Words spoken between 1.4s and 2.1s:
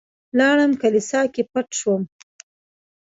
پټ شوم.